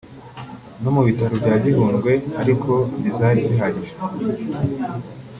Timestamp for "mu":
0.95-1.01